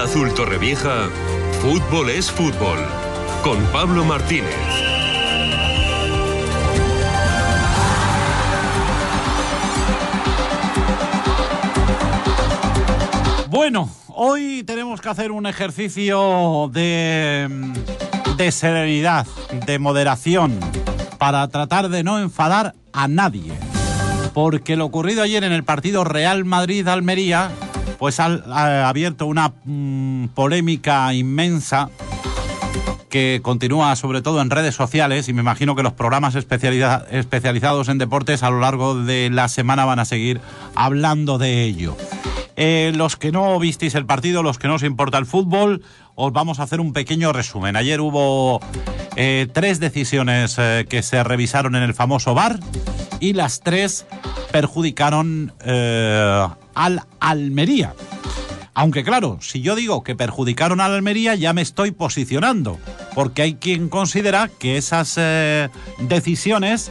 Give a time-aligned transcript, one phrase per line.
[0.00, 1.10] Azul Torrevieja,
[1.60, 2.78] fútbol es fútbol.
[3.44, 4.56] Con Pablo Martínez.
[13.48, 17.48] Bueno, hoy tenemos que hacer un ejercicio de,
[18.36, 19.26] de serenidad,
[19.66, 20.58] de moderación,
[21.18, 23.52] para tratar de no enfadar a nadie.
[24.32, 27.50] Porque lo ocurrido ayer en el partido Real Madrid-Almería,
[28.02, 31.88] pues ha, abierto una mm, polémica inmensa
[33.08, 37.88] que continúa sobre todo en redes sociales y me imagino que los programas especializa- especializados
[37.88, 40.40] en deportes a lo largo de la semana van a seguir
[40.74, 41.96] hablando de ello.
[42.56, 45.84] Eh, los que no visteis el partido, los que no os importa el fútbol,
[46.16, 47.76] os vamos a hacer un pequeño resumen.
[47.76, 48.60] Ayer hubo
[49.14, 52.58] eh, tres decisiones eh, que se revisaron en el famoso VAR
[53.20, 54.06] y las tres
[54.50, 55.52] perjudicaron
[56.74, 57.94] al Almería.
[58.74, 62.78] Aunque claro, si yo digo que perjudicaron a la Almería, ya me estoy posicionando,
[63.14, 66.90] porque hay quien considera que esas eh, decisiones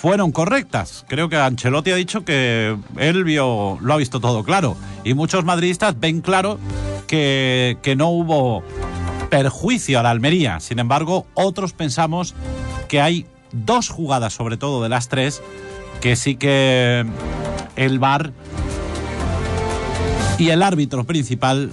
[0.00, 1.04] fueron correctas.
[1.08, 5.44] Creo que Ancelotti ha dicho que él vio, lo ha visto todo claro, y muchos
[5.44, 6.60] madridistas ven claro
[7.08, 8.62] que, que no hubo
[9.28, 10.60] perjuicio a la Almería.
[10.60, 12.36] Sin embargo, otros pensamos
[12.86, 15.42] que hay dos jugadas, sobre todo de las tres,
[16.00, 17.04] que sí que
[17.74, 18.32] el VAR
[20.38, 21.70] y el árbitro principal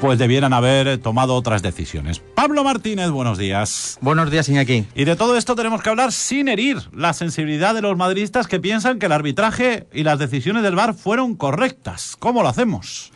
[0.00, 2.18] pues debieran haber tomado otras decisiones.
[2.18, 3.98] Pablo Martínez, buenos días.
[4.00, 4.86] Buenos días, Iñaki.
[4.96, 8.58] Y de todo esto tenemos que hablar sin herir la sensibilidad de los madridistas que
[8.58, 12.16] piensan que el arbitraje y las decisiones del VAR fueron correctas.
[12.18, 13.12] ¿Cómo lo hacemos?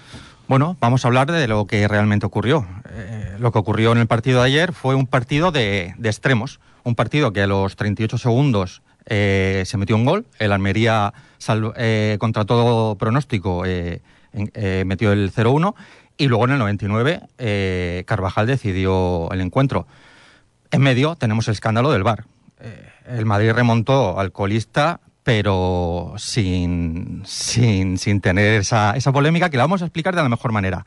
[0.47, 2.65] Bueno, vamos a hablar de lo que realmente ocurrió.
[2.89, 6.61] Eh, lo que ocurrió en el partido de ayer fue un partido de, de extremos.
[6.85, 10.27] Un partido que a los 38 segundos eh, se metió un gol.
[10.39, 11.15] El Almería,
[11.77, 15.75] eh, contra todo pronóstico, eh, eh, metió el 0-1.
[16.19, 19.87] Y luego en el 99, eh, Carvajal decidió el encuentro.
[20.71, 22.25] En medio tenemos el escándalo del VAR.
[23.07, 29.65] El Madrid remontó al colista, pero sin, sin, sin tener esa, esa polémica que la
[29.65, 30.87] vamos a explicar de la mejor manera.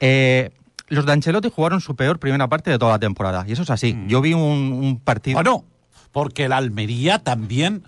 [0.00, 0.50] Eh,
[0.88, 3.70] los de Ancelotti jugaron su peor primera parte de toda la temporada, y eso es
[3.70, 3.96] así.
[4.06, 5.36] Yo vi un, un partido...
[5.36, 5.64] Bueno,
[6.12, 7.84] porque el Almería también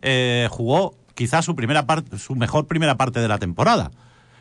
[0.00, 3.90] eh, jugó quizás su primera parte, su mejor primera parte de la temporada.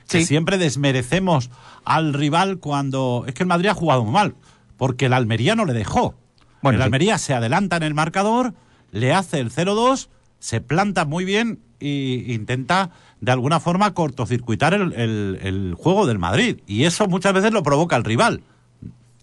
[0.07, 0.25] Que Sí.
[0.27, 1.49] siempre desmerecemos
[1.83, 4.35] al rival cuando es que el Madrid ha jugado muy mal,
[4.77, 6.13] porque el Almería no le dejó.
[6.61, 6.83] Bueno, el sí.
[6.83, 8.53] Almería se adelanta en el marcador,
[8.91, 10.09] le hace el 0-2,
[10.39, 16.19] se planta muy bien e intenta de alguna forma cortocircuitar el, el- el juego del
[16.19, 16.59] Madrid.
[16.67, 18.41] Y eso muchas veces lo provoca el rival.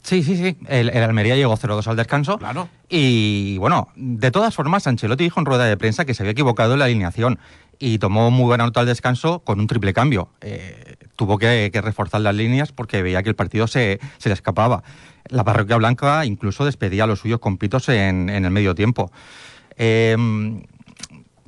[0.02, 0.56] Sí, sí, sí.
[0.66, 2.38] El, el Almería llegó 0-2 al descanso.
[2.38, 2.68] Claro.
[2.88, 6.72] Y bueno, de todas formas, Ancelotti dijo en rueda de prensa que se había equivocado
[6.72, 7.38] en la alineación
[7.78, 10.28] y tomó muy buena nota al descanso con un triple cambio.
[10.40, 14.34] Eh, tuvo que, que reforzar las líneas porque veía que el partido se, se le
[14.34, 14.82] escapaba.
[15.28, 19.12] La parroquia blanca incluso despedía a los suyos compitos en, en el medio tiempo.
[19.76, 20.16] Eh,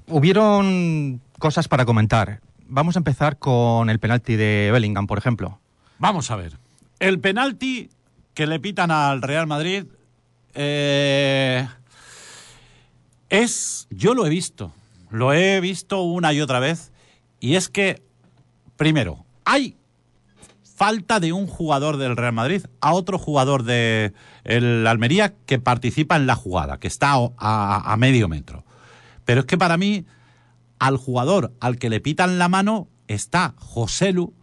[0.08, 2.40] hubieron cosas para comentar.
[2.66, 5.58] Vamos a empezar con el penalti de Bellingham, por ejemplo.
[5.98, 6.58] Vamos a ver.
[6.98, 7.90] El penalti
[8.34, 9.84] que le pitan al Real Madrid
[10.54, 11.66] eh,
[13.28, 14.72] es, yo lo he visto,
[15.10, 16.92] lo he visto una y otra vez,
[17.40, 18.02] y es que,
[18.76, 19.76] primero, hay
[20.76, 24.12] falta de un jugador del Real Madrid a otro jugador de
[24.44, 28.64] el Almería que participa en la jugada, que está a- a- medio metro.
[29.24, 30.04] Pero es que para mí,
[30.78, 34.34] al jugador al que le pitan la mano está Joselu.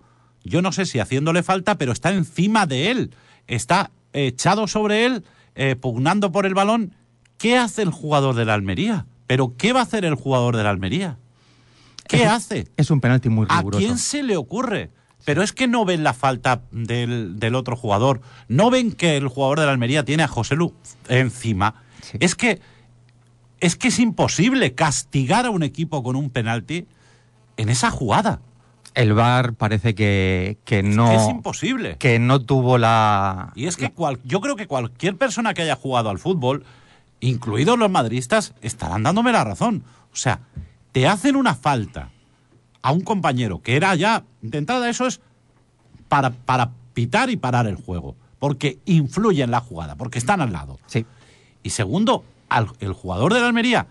[0.44, 3.14] Yo no sé si haciéndole falta, pero está encima de él.
[3.48, 5.24] Está echado sobre él,
[5.56, 6.96] eh, pugnando por el balón.
[7.38, 9.06] ¿Qué hace el jugador de la Almería?
[9.28, 11.18] ¿Pero qué va a hacer el jugador de la Almería?
[12.08, 12.68] ¿Qué Es- hace?
[12.78, 13.80] Es un penalti muy ¿A riguroso.
[13.84, 14.90] quién se le ocurre?
[15.24, 18.22] Pero es que no ven la falta del, del otro jugador.
[18.48, 20.74] No ven que el jugador de la Almería tiene a José Lu
[21.10, 21.76] encima.
[22.02, 22.18] Sí.
[22.20, 22.60] Es que
[23.60, 26.88] es que es imposible castigar a un equipo con un penalti
[27.58, 28.42] en esa jugada.
[28.94, 31.96] El VAR parece que, que no Es imposible.
[31.98, 35.76] que no tuvo la Y es que cual- yo creo que cualquier persona que haya
[35.78, 36.66] jugado al fútbol,
[37.22, 39.84] incluidos los madridistas, estarán dándome la razón.
[40.12, 40.42] O sea,
[40.92, 42.10] te hacen una falta
[42.82, 45.22] a un compañero, que era ya, de entrada eso es
[46.10, 50.52] para, para pitar y parar el juego, porque influye en la jugada, porque están al
[50.52, 50.80] lado.
[50.88, 51.06] sí.
[51.64, 53.86] Y segundo, al, el jugador de la Almería,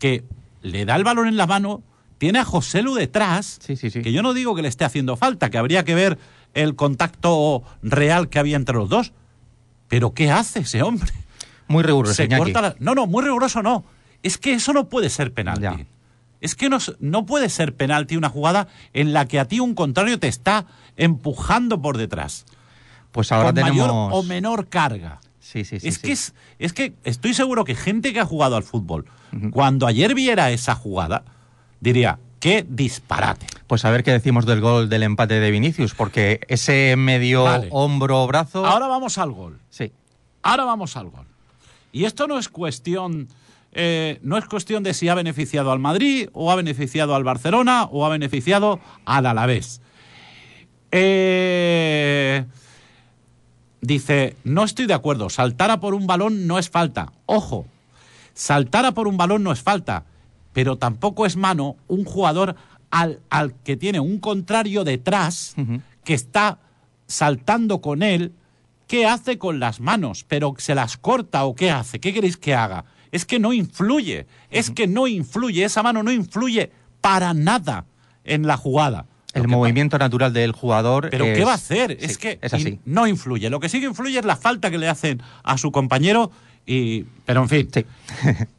[0.00, 0.24] que
[0.62, 1.80] le da el balón en la mano,
[2.24, 4.00] tiene a José Lu detrás, Sí, sí, sí.
[4.00, 6.18] que yo no digo que le esté haciendo falta, que habría que ver
[6.54, 9.12] el contacto real que había entre los dos.
[9.88, 11.12] Pero ¿qué hace ese hombre?
[11.68, 12.44] Muy riguroso, Se Iñaki.
[12.52, 13.84] corta la- No, no, muy riguroso no.
[14.22, 15.62] Es que eso no puede ser penalti.
[15.64, 15.76] Ya.
[16.40, 19.74] Es que no, no puede ser penalti una jugada en la que a ti un
[19.74, 20.64] contrario te está
[20.96, 22.46] empujando por detrás.
[23.12, 23.76] Pues ahora con tenemos.
[23.76, 25.20] mayor o menor carga.
[25.40, 25.88] Sí, sí, sí.
[25.88, 25.98] es.
[25.98, 29.04] Que es, es que estoy seguro que gente que ha jugado al fútbol,
[29.50, 31.24] cuando ayer viera esa jugada,
[31.84, 33.46] diría, qué disparate.
[33.68, 37.68] Pues a ver qué decimos del gol del empate de Vinicius, porque ese medio Vale.
[37.70, 38.66] hombro brazo.
[38.66, 39.60] Ahora vamos al gol.
[39.70, 39.92] Sí.
[40.42, 41.26] Ahora vamos al gol.
[41.92, 43.28] Y esto no es cuestión.
[43.72, 47.84] eh, no es cuestión de si ha beneficiado al Madrid o ha beneficiado al Barcelona
[47.84, 49.80] o ha beneficiado al Alavés.
[50.92, 52.44] Eh,
[53.80, 57.12] dice, no estoy de acuerdo, saltar a por un balón no es falta.
[57.26, 57.66] Ojo,
[58.32, 60.04] saltar a por un balón no es falta,
[60.54, 62.56] pero tampoco es mano un jugador
[62.90, 65.54] al, al que tiene un contrario detrás
[66.04, 66.60] que está
[67.06, 68.32] saltando con él.
[68.86, 70.24] ¿Qué hace con las manos?
[70.28, 72.00] ¿Pero se las corta o qué hace?
[72.00, 72.84] ¿Qué queréis que haga?
[73.12, 76.70] Es que no influye, es que no influye, esa mano no influye
[77.00, 77.86] para nada
[78.24, 79.06] en la jugada.
[79.32, 81.08] El movimiento natural del jugador.
[81.10, 81.96] pero es- ¿qué va a hacer?
[81.98, 82.68] sí, es que Es así.
[82.68, 83.50] in- no influye.
[83.50, 86.30] Lo que sí que influye es la falta que le hacen a su compañero.
[86.66, 87.84] Y, pero en fin, Sí.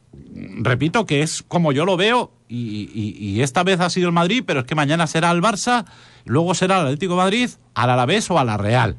[0.58, 4.12] repito que es como yo lo veo y, y- y esta vez ha sido el
[4.14, 5.84] Madrid, pero es que mañana será el Barça,
[6.24, 8.96] luego será el Atlético de Madrid, al Alavés o a la Real.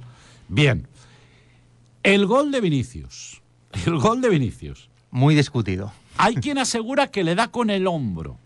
[0.49, 0.87] Bien,
[2.03, 3.41] el gol de Vinicius.
[3.85, 4.89] El gol de Vinicius.
[5.11, 5.91] Muy discutido.
[6.17, 8.39] Hay quien asegura que le da con el hombro.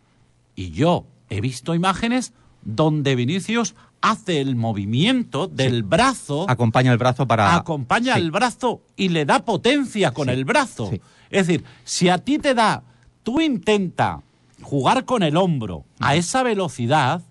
[0.55, 2.33] Y yo he visto imágenes
[2.63, 7.55] donde Vinicius hace el movimiento del brazo Acompaña el brazo para.
[7.55, 8.21] acompaña Sí.
[8.21, 10.91] el brazo y le da potencia con Sí, el brazo.
[11.29, 12.83] Es decir, si a ti te da,
[13.23, 14.21] tú intenta
[14.61, 17.21] jugar con el hombro a esa velocidad,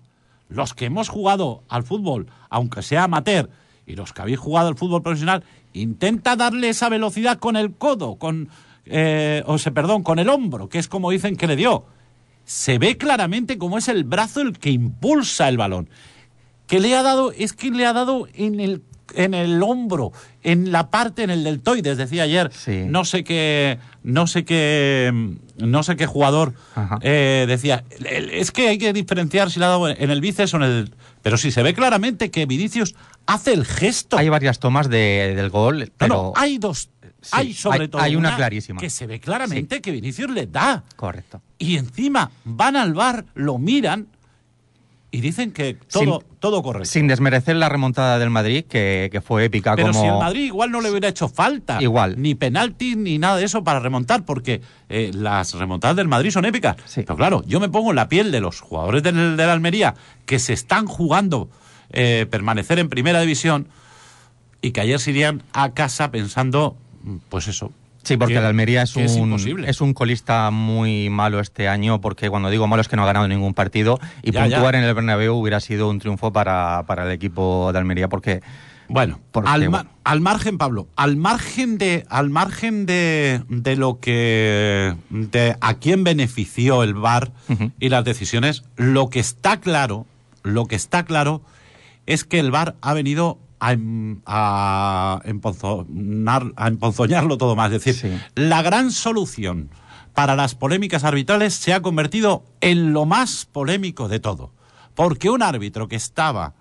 [0.49, 3.49] los que hemos jugado al fútbol, aunque sea amateur,
[3.85, 8.15] y los que habéis jugado al fútbol profesional, intenta darle esa velocidad con el codo,
[8.15, 8.49] con,
[8.85, 11.85] eh, o sea, perdón, con el hombro, que es como dicen que le dio.
[12.43, 15.89] Se ve claramente cómo es el brazo el que impulsa el balón
[16.71, 18.81] que le ha dado, es que le ha dado en el,
[19.13, 22.83] en el hombro, en la parte, en el deltoides, decía ayer, Sí.
[22.87, 25.11] no sé qué, no sé qué,
[25.57, 26.53] no sé qué jugador
[27.01, 30.57] eh, decía, es que hay que diferenciar si le ha dado en el bíceps o
[30.57, 32.95] en el, pero sí se ve claramente que Vinicius
[33.25, 34.17] hace el gesto.
[34.17, 36.13] Hay varias tomas de- del gol, pero.
[36.15, 36.89] no, hay dos,
[37.21, 38.79] Sí, hay sobre hay- todo hay una clarísima.
[38.79, 41.41] que se ve claramente que Vinicius le da Correcto.
[41.59, 44.07] y encima van al bar, lo miran
[45.13, 46.89] y dicen que todo, todo correcto.
[46.89, 50.01] Sin desmerecer la remontada del Madrid, que, que fue épica Pero como.
[50.01, 51.81] si el Madrid igual no le hubiera hecho falta.
[51.81, 52.21] Igual.
[52.21, 56.45] Ni penalti ni nada de eso para remontar, porque eh, las remontadas del Madrid son
[56.45, 56.77] épicas.
[56.85, 57.01] Sí.
[57.01, 59.95] Pero claro, yo me pongo en la piel de los jugadores del, de la Almería
[60.25, 61.49] que se están jugando
[61.91, 63.67] eh, permanecer en primera división
[64.61, 67.73] y que ayer se irían a casa pensando, mm, pues eso.
[68.03, 69.69] Sí, porque que- el Almería es un, imposible.
[69.69, 73.05] es un colista muy malo este año, porque cuando digo malo es que no ha
[73.05, 74.79] ganado ningún partido y Ya, puntuar ya.
[74.79, 78.41] en el Bernabéu hubiera sido un triunfo para, para el equipo de Almería, porque
[78.89, 79.89] Bueno, Porque, al, bueno.
[80.03, 86.03] al margen, Pablo, al margen de, al margen de, de lo que, de a quién
[86.03, 87.31] benefició el VAR
[87.79, 90.05] y las decisiones, lo que está claro,
[90.43, 91.41] lo que está claro
[92.05, 97.71] es que el VAR ha venido a, em- a, emponzonar- a emponzoñarlo todo más.
[97.71, 98.19] Es decir, Sí.
[98.35, 99.69] la gran solución
[100.13, 104.51] para las polémicas arbitrales se ha convertido en lo más polémico de todo.
[104.95, 106.53] Porque un árbitro que estaba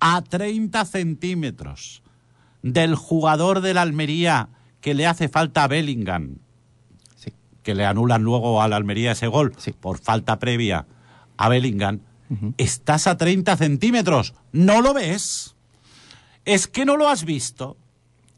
[0.00, 2.02] a 30 centímetros
[2.62, 4.48] del jugador de la Almería
[4.80, 6.36] que le hace falta a Bellingham,
[7.14, 9.72] sí, que le anulan luego a la Almería ese gol Sí.
[9.72, 10.86] por falta previa
[11.38, 12.00] a Bellingham,
[12.58, 15.55] estás a 30 centímetros, no lo ves.
[16.46, 17.76] Es que no lo has visto.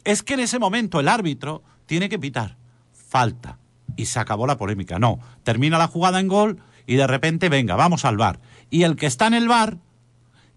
[0.05, 2.57] Es que en ese momento el árbitro tiene que pitar
[2.93, 3.59] falta
[3.97, 4.99] y se acabó la polémica.
[4.99, 8.41] No, termina la jugada en gol y de repente, venga, vamos al bar.
[8.71, 9.77] Y el que está en el bar,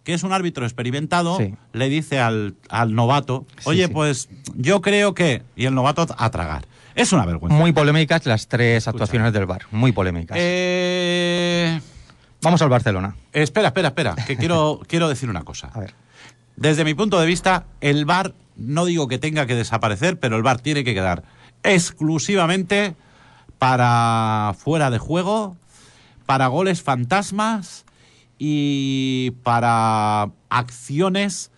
[0.04, 1.54] que es un árbitro experimentado, Sí.
[1.74, 3.94] le dice al, al novato, oye, sí.
[3.94, 5.44] pues yo creo que...
[5.56, 6.66] Y el novato a tragar.
[6.96, 7.58] Es una vergüenza.
[7.58, 10.38] muy polémicas las tres actuaciones del VAR, muy polémicas.
[10.40, 11.80] Eh,
[12.42, 13.16] Vamos al Barcelona.
[13.32, 15.70] espera, espera, espera, que quiero, quiero decir una cosa.
[15.74, 15.94] A ver.
[16.56, 20.44] Desde mi punto de vista, el VAR, no digo que tenga que desaparecer, pero el
[20.44, 21.24] VAR tiene que quedar
[21.64, 22.96] exclusivamente
[23.58, 25.56] para fuera de juego,
[26.26, 27.86] para goles fantasmas
[28.38, 31.52] y para acciones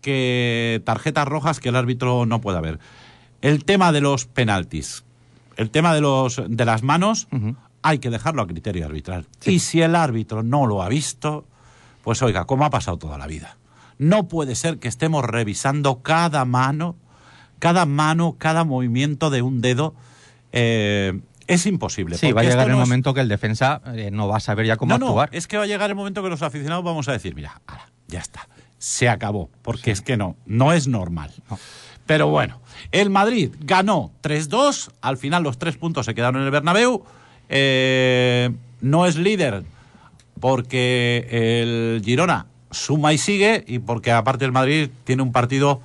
[0.00, 2.78] que tarjetas rojas que el árbitro no pueda ver.
[3.40, 5.04] El tema de los penaltis,
[5.56, 7.28] el tema de los de las manos,
[7.82, 9.26] hay que dejarlo a criterio arbitral.
[9.44, 11.44] Y si el árbitro no lo ha visto,
[12.02, 13.56] pues oiga, como ha pasado toda la vida.
[13.98, 16.96] No puede ser que estemos revisando cada mano,
[17.58, 19.94] cada mano, cada movimiento de un dedo
[20.52, 22.16] eh, Es imposible.
[22.18, 24.40] Sí, va a llegar el no es- momento que el defensa eh, no va a
[24.40, 25.30] saber ya cómo no, actuar.
[25.32, 27.60] No, es que va a llegar el momento que los aficionados vamos a decir, mira,
[27.66, 28.48] ala, ya está,
[28.78, 31.30] se acabó, porque es que no, no es normal.
[31.50, 31.58] No.
[32.06, 32.60] Pero bueno,
[32.92, 37.02] el Madrid ganó 3-2, al final los tres puntos se quedaron en el Bernabéu,
[37.48, 39.64] eh, no es líder
[40.40, 45.80] porque el Girona suma y sigue y porque aparte el Madrid tiene un partido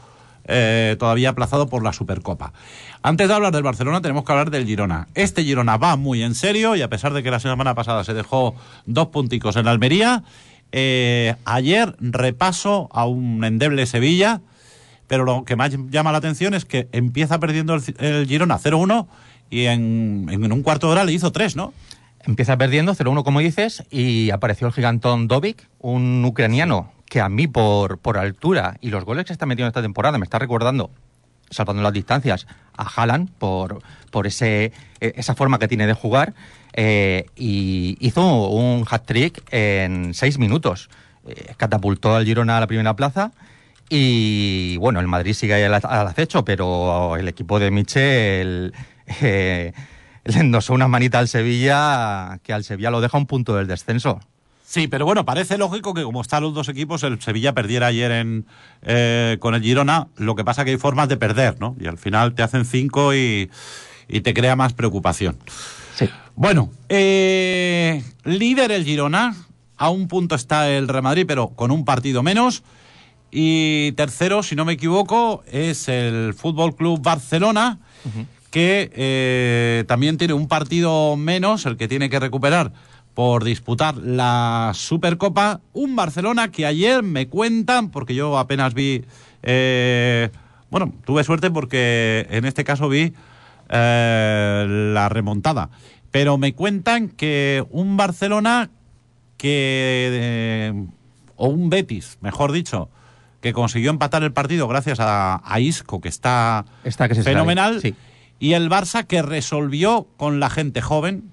[0.51, 2.53] eh, todavía aplazado por la Supercopa.
[3.03, 5.07] Antes de hablar del Barcelona tenemos que hablar del Girona.
[5.13, 8.13] Este Girona va muy en serio y a pesar de que la semana pasada se
[8.13, 8.55] dejó
[8.85, 10.23] dos punticos en la Almería,
[10.71, 14.41] eh, ayer repaso a un endeble Sevilla,
[15.07, 19.07] pero lo que más llama la atención es que empieza perdiendo el, Girona 0-1
[19.51, 21.73] y en, en un cuarto de hora le hizo tres, ¿no?
[22.25, 27.47] Empieza perdiendo 0-1, como dices, y apareció el gigantón Dovic, un ucraniano que a mí,
[27.47, 30.91] por, por altura y los goles que está metiendo esta temporada, me está recordando,
[31.49, 32.45] salvando las distancias,
[32.77, 36.33] a Haaland por, por ese, eh, esa forma que tiene de jugar.
[36.73, 40.89] eh, y hizo un hat-trick en seis minutos.
[41.27, 43.31] Eh, catapultó al Girona a la primera plaza.
[43.89, 48.73] Y bueno, el Madrid sigue al, al acecho, pero el equipo de Michel
[49.21, 49.73] eh,
[50.29, 54.19] le endosó una manita al Sevilla que al Sevilla lo deja un punto del descenso.
[54.65, 58.11] Sí, pero bueno, parece lógico que como están los dos equipos, el Sevilla perdiera ayer
[58.11, 58.45] en,
[58.83, 60.07] eh, con el Girona.
[60.17, 61.75] Lo que pasa que hay formas de perder, ¿no?
[61.79, 63.49] Y al final te hacen cinco y,
[64.07, 65.37] y te crea más preocupación.
[65.95, 66.07] Sí.
[66.35, 69.35] Bueno, eh, líder el Girona.
[69.75, 72.63] A un punto está el Real Madrid, pero con un partido menos.
[73.31, 77.79] Y tercero, si no me equivoco, es el Fútbol Club Barcelona,
[78.51, 82.71] que eh, también tiene un partido menos, el que tiene que recuperar
[83.13, 85.59] por disputar la Supercopa.
[85.73, 89.03] Un Barcelona que ayer me cuentan, porque yo apenas vi.
[89.43, 90.29] eh,
[90.69, 93.13] bueno, tuve suerte porque en este caso vi
[93.69, 95.69] eh, la remontada.
[96.11, 98.69] Pero me cuentan que un Barcelona
[99.37, 100.09] que.
[100.11, 100.85] eh,
[101.35, 102.89] o un Betis, mejor dicho,
[103.41, 107.79] que consiguió empatar el partido gracias a, a Isco, que está, Está que se fenomenal.
[107.81, 107.95] sí.
[108.39, 111.31] Y el Barça que resolvió con la gente joven,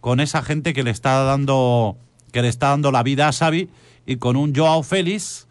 [0.00, 1.96] con esa gente que le está dando,
[2.32, 3.68] que le está dando la vida a Xavi
[4.06, 5.48] y con un Joao Félix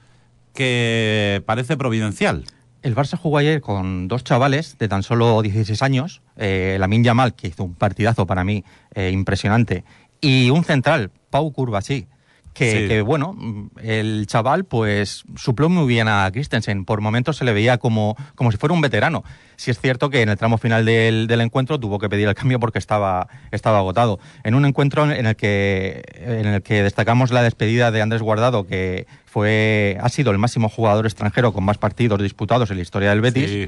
[0.54, 2.46] que parece providencial.
[2.82, 7.34] El Barça jugó ayer con dos chavales de tan solo 16 años, eh, Lamin Yamal,
[7.34, 9.84] que hizo un partidazo para mí eh, impresionante,
[10.22, 12.08] y un central, Pau Curvasí,
[12.56, 12.88] que, Sí.
[12.88, 13.36] que, bueno,
[13.84, 18.52] el chaval pues supló muy bien a Christensen, por momentos se le veía como, como
[18.52, 19.24] si fuera un veterano.
[19.58, 22.34] Si es cierto que en el tramo final del, del encuentro tuvo que pedir el
[22.34, 24.20] cambio porque estaba, estaba agotado.
[24.44, 28.66] En un encuentro en el que en el que destacamos la despedida de Andrés Guardado,
[28.66, 33.10] que fue ha sido el máximo jugador extranjero con más partidos disputados en la historia
[33.12, 33.68] del Betis Sí.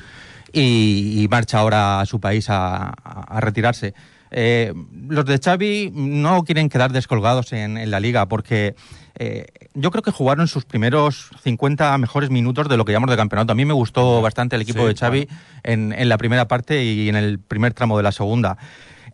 [0.54, 2.94] y, y marcha ahora a su país a
[3.40, 3.94] retirarse.
[4.32, 4.74] Eh,
[5.08, 8.76] los de Xavi no quieren quedar descolgados en, en la liga porque
[9.16, 13.18] eh, yo creo que jugaron sus primeros 50 mejores minutos de lo que llamamos de
[13.18, 13.52] campeonato.
[13.54, 15.28] A mí me gustó bastante el equipo Sí, de Xavi
[15.64, 18.58] en, en la primera parte y en el primer tramo de la segunda.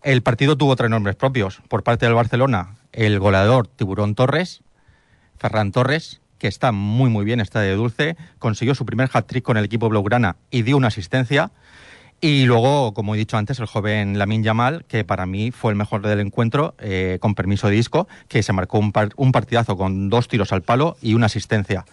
[0.02, 1.62] El partido tuvo tres nombres propios.
[1.70, 4.62] Por parte del Barcelona, el goleador Tiburón Torres,
[5.38, 9.56] Ferran Torres, que está muy muy bien, está de dulce, consiguió su primer hat-trick con
[9.56, 11.52] el equipo blaugrana y dio una asistencia.
[12.26, 15.78] Y luego, como he dicho antes, el joven Lamin Yamal, que para mí fue el
[15.78, 19.76] mejor del encuentro, eh, con permiso de disco, que se marcó un, par- un partidazo
[19.76, 21.84] con dos tiros al palo y una asistencia.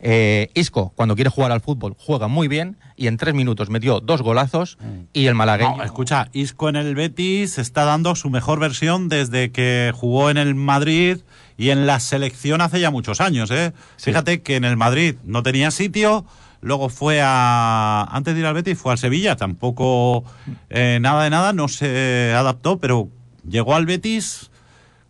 [0.00, 4.00] Eh, Isco, cuando quiere jugar al fútbol, juega muy bien y en tres minutos metió
[4.00, 4.78] dos golazos
[5.12, 5.76] y el malagueño...
[5.76, 10.38] No, escucha, Isco en el Betis está dando su mejor versión desde que jugó en
[10.38, 11.18] el Madrid
[11.56, 13.48] y en la selección hace ya muchos años.
[13.52, 13.72] ¿eh?
[13.96, 14.10] Sí.
[14.10, 16.24] Fíjate que en el Madrid no tenía sitio,
[16.60, 18.06] luego fue a.
[18.10, 20.24] Antes de ir al Betis fue al Sevilla, tampoco
[20.70, 23.08] eh, nada de nada, no se adaptó, pero
[23.48, 24.50] llegó al Betis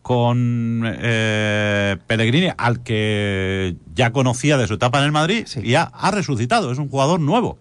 [0.02, 5.60] con eh, Pellegrini, al que ya conocía de su etapa en el Madrid, Sí.
[5.62, 7.58] y ha, ha resucitado, es un jugador nuevo,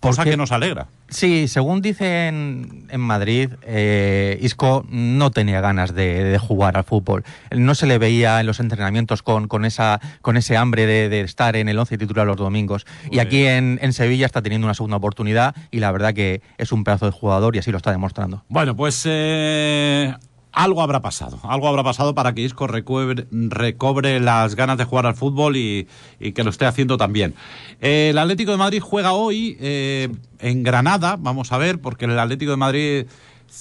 [0.00, 0.88] cosa Porque- que nos alegra.
[1.08, 7.24] Sí, según dicen en Madrid, eh, Isco no tenía ganas de, de jugar al fútbol.
[7.50, 11.20] No se le veía en los entrenamientos con, con, esa, con ese hambre de, de
[11.22, 12.86] estar en el once titular los domingos.
[13.06, 16.42] Y Pues- aquí en, en Sevilla está teniendo una segunda oportunidad y la verdad que
[16.58, 18.44] es un pedazo de jugador y así lo está demostrando.
[18.48, 20.14] Bueno, pues eh,
[20.52, 21.38] algo habrá pasado.
[21.44, 25.86] Algo habrá pasado para que Isco recobre, recobre las ganas de jugar al fútbol y,
[26.18, 27.34] y que lo esté haciendo también.
[27.80, 30.08] Eh, el Atlético de Madrid juega hoy eh,
[30.40, 33.06] en Granada, vamos a ver, porque el Atlético de Madrid,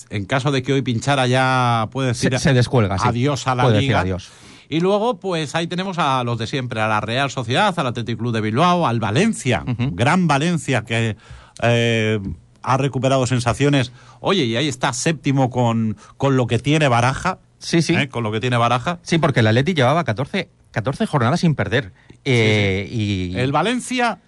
[0.10, 3.08] en caso de que hoy pinchara, ya puede decir Se, se descuelga, sí.
[3.08, 4.00] adiós a la Puede decir liga.
[4.02, 4.30] adiós.
[4.72, 8.20] Y luego, pues ahí tenemos a los de siempre, a la Real Sociedad, al Atlético
[8.20, 11.18] Club de Bilbao, al Valencia, gran Valencia que
[11.64, 12.20] eh,
[12.64, 13.92] ha recuperado sensaciones.
[14.20, 17.40] Oye, y ahí está séptimo con, con lo que tiene Baraja.
[17.60, 17.94] Sí, sí.
[17.96, 18.10] ¿eh?
[18.10, 19.00] Con lo que tiene Baraja.
[19.02, 21.92] Sí, porque el Atleti llevaba 14, 14 jornadas sin perder.
[22.26, 23.36] Eh, Y...
[23.38, 24.20] El Valencia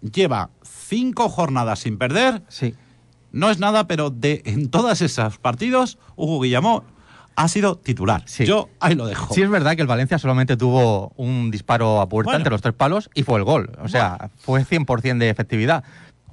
[0.00, 2.42] lleva cinco jornadas sin perder.
[2.48, 2.74] Sí.
[3.32, 6.82] No es nada, pero de en todos esos partidos, Hugo Guillamón
[7.36, 8.22] ha sido titular.
[8.26, 8.44] Sí.
[8.44, 9.32] Yo ahí lo dejo.
[9.32, 12.38] Sí, es verdad que el Valencia solamente tuvo un disparo a puerta Bueno.
[12.38, 13.70] entre los tres palos y fue el gol.
[13.82, 15.84] O sea, fue 100% de efectividad.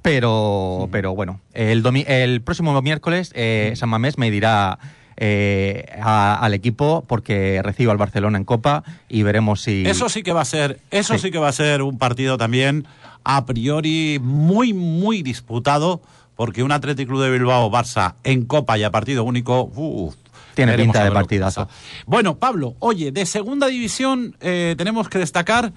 [0.08, 4.78] Pero, pero bueno, el, el próximo miércoles eh, San Mamés me dirá
[5.16, 9.84] eh, a- al equipo porque recibe al Barcelona en Copa y veremos si...
[9.86, 11.20] Eso sí que va a ser, eso sí.
[11.20, 11.30] Sí.
[11.30, 12.86] que va a ser un partido también
[13.24, 16.00] a priori muy, muy disputado,
[16.36, 20.14] porque un Athletic Club de Bilbao Barça en Copa y a partido único, uf,
[20.54, 21.68] Tiene pinta de partidazo.
[22.06, 25.72] Bueno, Pablo, oye, de segunda división eh, tenemos que destacar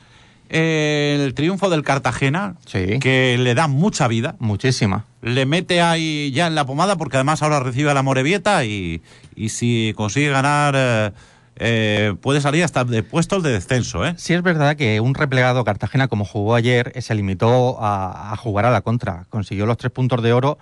[0.51, 2.99] el triunfo del Cartagena, Sí.
[2.99, 4.35] que le da mucha vida.
[4.39, 5.05] Muchísima.
[5.21, 9.01] le mete ahí ya en la pomada porque además ahora recibe a la Morevieta y,
[9.35, 11.11] y si consigue ganar eh,
[11.57, 14.15] eh, puede salir hasta de puestos de descenso, ¿eh?
[14.17, 18.35] Sí es verdad que un replegado Cartagena como jugó ayer eh, se limitó a, a
[18.37, 19.25] jugar a la contra.
[19.29, 20.57] Consiguió los tres puntos de oro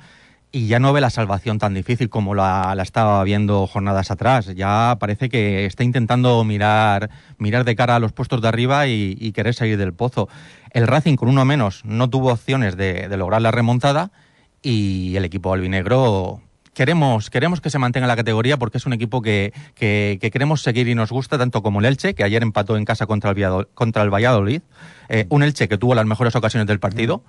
[0.51, 4.47] y ya no ve la salvación tan difícil como la, la estaba viendo jornadas atrás.
[4.55, 9.31] Ya parece que está intentando mirar, mirar de cara a los puestos de arriba y,
[9.33, 10.27] querer salir del pozo.
[10.71, 14.11] El Racing con uno menos no tuvo opciones de, lograr la remontada
[14.63, 16.41] y el equipo albinegro
[16.73, 20.31] queremos, queremos que se mantenga en la categoría porque es un equipo que, que- que
[20.31, 23.29] queremos seguir y nos gusta, tanto como el Elche, que ayer empató en casa contra
[23.31, 24.61] el, Villado- contra el Valladolid.
[25.09, 27.23] Eh, un Elche que tuvo las mejores ocasiones del partido.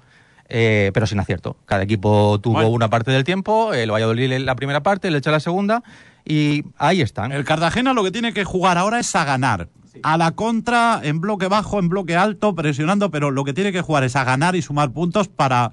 [0.50, 1.56] Eh, pero sin acierto.
[1.64, 2.68] Cada equipo tuvo Bueno.
[2.70, 5.82] una parte del tiempo, el Valladolid la primera parte, el Elche la segunda,
[6.24, 7.32] y ahí están.
[7.32, 9.68] El Cartagena lo que tiene que jugar ahora es a ganar.
[10.02, 13.80] A la contra, en bloque bajo, en bloque alto, presionando, pero lo que tiene que
[13.82, 15.72] jugar es a ganar y sumar puntos para,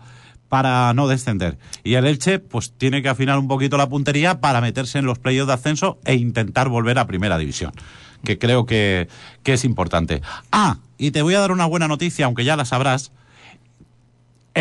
[0.50, 1.58] para no descender.
[1.84, 5.20] Y el Elche, pues tiene que afinar un poquito la puntería para meterse en los
[5.20, 7.72] playoffs de ascenso e intentar volver a primera división.
[8.24, 9.08] Que creo que,
[9.44, 10.22] que es importante.
[10.52, 13.12] Ah, y te voy a dar una buena noticia, aunque ya la sabrás.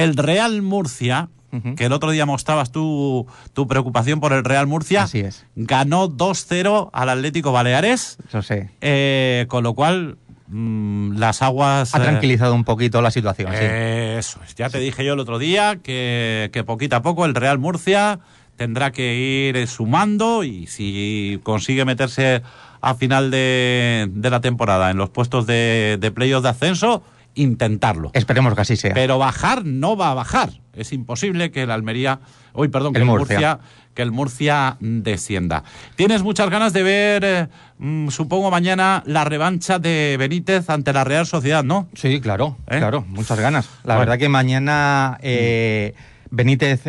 [0.03, 1.29] El Real Murcia,
[1.77, 5.47] que el otro día mostrabas tu, tu preocupación por el Real Murcia, Así es.
[5.57, 8.69] ganó 2-0 al Atlético Baleares, Eso sé.
[8.83, 11.95] eh, con lo cual mm, las aguas...
[11.95, 13.59] Ha eh, tranquilizado un poquito la situación, sí.
[13.65, 14.55] Eso es.
[14.55, 18.21] Ya te dije yo el otro día que, que poquito a poco el Real Murcia
[18.57, 19.15] tendrá que
[19.49, 22.43] ir eh, sumando y si consigue meterse
[22.83, 27.03] a final de, de la temporada en los puestos de, de playoff de ascenso,
[27.37, 28.11] intentarlo.
[28.13, 28.93] Esperemos que así sea.
[28.93, 30.51] Pero bajar no va a bajar.
[30.75, 32.21] Es imposible que el Almería,
[32.53, 33.37] hoy perdón, que El el Murcia.
[33.39, 33.59] Murcia,
[33.95, 35.63] que el Murcia descienda.
[35.95, 41.05] Tienes muchas ganas de ver, eh, mm, supongo mañana la revancha de Benítez ante la
[41.05, 41.89] Real Sociedad, ¿no?
[41.95, 42.79] Sí, claro, ¿Eh?
[42.79, 43.67] claro, muchas ganas.
[43.85, 44.01] La Bueno.
[44.01, 45.95] verdad que mañana eh,
[46.31, 46.83] Benítez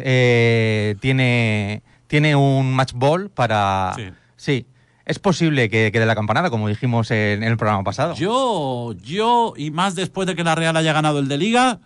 [0.99, 3.93] tiene, tiene un match ball para...
[3.95, 4.03] Sí.
[4.35, 4.65] Sí,
[5.07, 8.13] es posible que quede la campanada, como dijimos en, el programa pasado.
[8.15, 11.79] Yo, yo y más después de que la Real haya ganado el de Liga.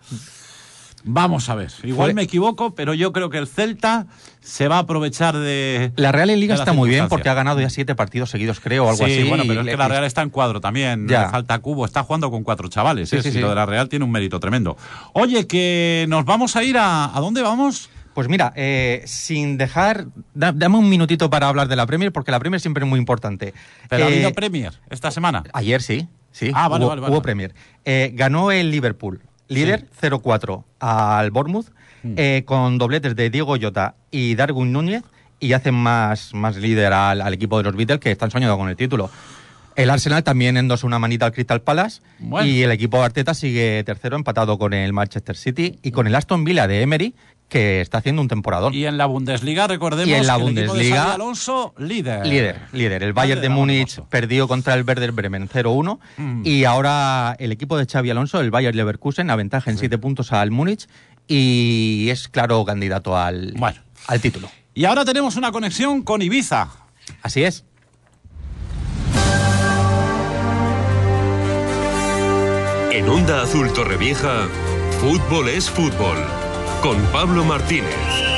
[1.04, 4.06] Vamos a ver, igual Fue- me equivoco, pero yo creo que el Celta
[4.40, 5.92] se va a aprovechar de.
[5.96, 8.84] La Real en Liga está muy bien porque ha ganado ya siete partidos seguidos, creo,
[8.84, 9.28] o algo sí, así.
[9.28, 11.08] bueno, pero es que la Real está en cuadro también.
[11.08, 11.24] Ya.
[11.24, 11.84] Le falta cubo.
[11.86, 13.08] Está jugando con cuatro chavales.
[13.08, 13.22] Sí, ¿eh?
[13.22, 13.40] sí, Si sí.
[13.40, 14.76] Lo de la Real tiene un mérito tremendo.
[15.12, 17.16] Oye, que nos vamos a ir a.
[17.16, 17.90] ¿A dónde vamos?
[18.14, 20.06] Pues mira, eh, sin dejar...
[20.34, 22.98] da- dame un minutito para hablar de la Premier, porque la Premier siempre es muy
[22.98, 23.54] importante.
[23.88, 25.44] Pero ha Eh, habido Premier esta semana.
[25.54, 26.50] Ayer sí, sí.
[26.54, 27.24] Ah, vale, hubo, vale, vale, hubo vale.
[27.24, 27.54] Premier.
[27.84, 31.66] Eh, ganó el Liverpool, líder 0-4 al Bournemouth,
[32.04, 32.16] Hmm.
[32.44, 35.04] con dobletes de Diego Llota y Darwin Núñez,
[35.38, 38.68] y hacen más, más líder al, al equipo de los Beatles, que están soñando con
[38.68, 39.08] el título.
[39.76, 42.46] El Arsenal también endosó una manita al Crystal Palace Bueno.
[42.46, 46.14] y el equipo de Arteta sigue tercero empatado con el Manchester City y con el
[46.14, 47.14] Aston Villa de Emery
[47.52, 48.72] que está haciendo un temporadón.
[48.74, 52.26] Y en la Bundesliga, recordemos Y en la que el equipo de Bundesliga- Alonso, líder.
[52.26, 53.02] Líder, líder.
[53.02, 56.42] El Bayern de Múnich perdió contra el Werder Bremen 0-1 Mm.
[56.44, 60.50] y ahora el equipo de Xavi Alonso, el Bayern Leverkusen, aventaja en 7 puntos al
[60.50, 60.88] Múnich
[61.28, 63.78] y es claro candidato al, Bueno.
[64.08, 64.50] al título.
[64.74, 66.68] Y ahora tenemos una conexión con Ibiza.
[67.22, 67.64] Así es.
[72.92, 74.46] En Onda Azul Torrevieja,
[75.00, 76.18] fútbol es fútbol.
[76.82, 78.31] Con Pablo Martínez.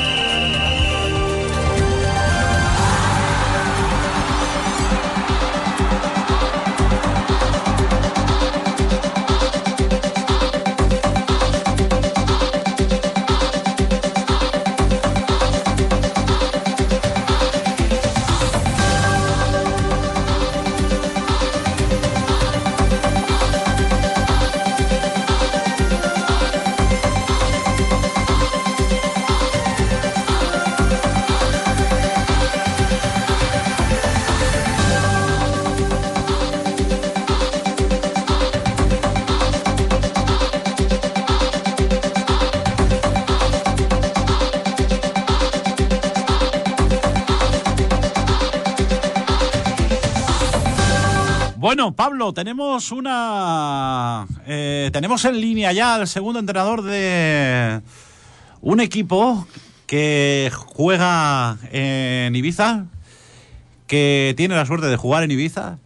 [51.93, 54.25] Pablo, tenemos una.
[54.47, 57.81] Eh, tenemos en línea ya al segundo entrenador de
[58.61, 59.47] un equipo
[59.85, 62.85] que juega en Ibiza,
[63.87, 65.77] que tiene la suerte de jugar en Ibiza,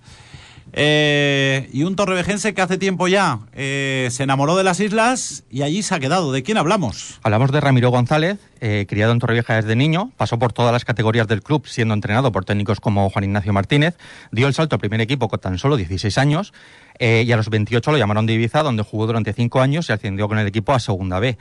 [0.74, 5.64] eh, y un torrevejense que hace tiempo ya eh, se enamoró de las islas y
[5.64, 6.32] allí se ha quedado.
[6.32, 7.20] ¿De quién hablamos?
[7.24, 11.28] Hablamos de Ramiro González, eh, criado en Torrevieja desde niño, pasó por todas las categorías
[11.28, 13.98] del club siendo entrenado por técnicos como Juan Ignacio Martínez,
[14.32, 16.54] dio el salto al primer equipo con tan solo 16 años
[17.00, 20.28] y a los 28 lo llamaron de Ibiza, donde jugó durante 5 años y ascendió
[20.28, 21.38] con el equipo a Segunda B.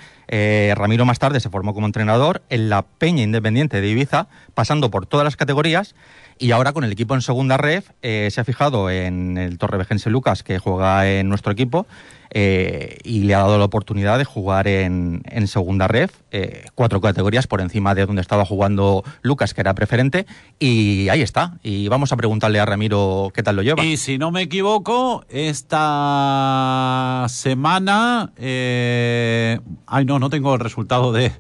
[0.76, 5.06] Ramiro más tarde se formó como entrenador en la Peña Independiente de Ibiza, pasando por
[5.06, 5.94] todas las categorías
[6.38, 10.08] y ahora con el equipo en segunda red eh, se ha fijado en el Torrevejense
[10.08, 11.86] Lucas, que juega en nuestro equipo,
[12.30, 17.46] eh, y le ha dado la oportunidad de jugar en, segunda red, eh, cuatro categorías
[17.46, 20.26] por encima de donde estaba jugando Lucas, que era preferente,
[20.58, 21.58] y ahí está.
[21.62, 23.84] Y vamos a preguntarle a Ramiro qué tal lo lleva.
[23.84, 28.32] Y si no me equivoco, esta semana...
[28.36, 31.32] ay, no, no tengo el resultado de,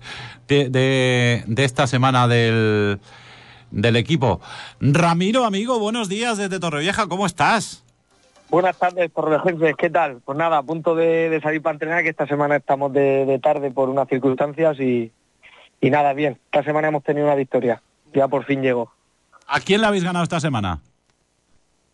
[0.48, 3.00] de esta semana del
[3.70, 4.40] del equipo.
[4.80, 7.84] Ramiro, amigo, buenos días desde Torrevieja, ¿cómo estás?
[8.50, 10.22] Buenas tardes, Torrevejenses, ¿qué tal?
[10.24, 13.90] Pues nada, a punto de, salir para entrenar, que esta semana estamos de, tarde por
[13.90, 15.12] unas circunstancias y,
[15.82, 16.38] nada, bien.
[16.46, 17.82] Esta semana hemos tenido una victoria,
[18.14, 18.90] ya por fin llegó.
[19.46, 20.80] ¿A quién le habéis ganado esta semana?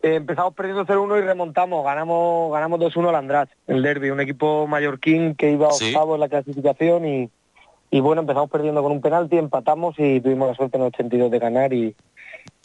[0.01, 4.65] Eh, empezamos perdiendo 0-1 y remontamos, ganamos ganamos 2-1 al András, el derby, un equipo
[4.65, 7.29] mallorquín que iba octavo en la clasificación y,
[7.91, 11.31] y bueno, empezamos perdiendo con un penalti, empatamos y tuvimos la suerte en el 82
[11.31, 11.95] de ganar y,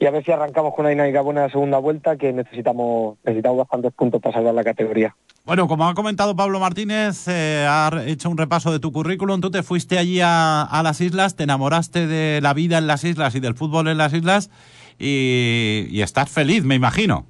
[0.01, 3.59] a ver si arrancamos con una dinámica buena en la segunda vuelta que necesitamos, necesitamos
[3.59, 5.15] bastantes puntos para salvar la categoría.
[5.45, 9.41] Bueno, como ha comentado Pablo Martínez, eh, ha hecho un repaso de tu currículum.
[9.41, 13.35] Tú te fuiste allí a, las islas, te enamoraste de la vida en las islas
[13.35, 14.51] y del fútbol en las islas
[14.99, 17.27] y, y estás feliz, me imagino.